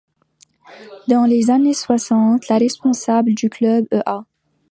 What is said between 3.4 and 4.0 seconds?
club,